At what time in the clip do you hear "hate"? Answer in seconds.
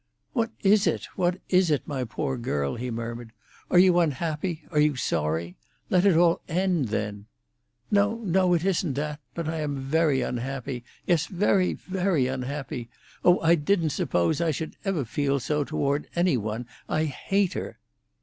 17.05-17.53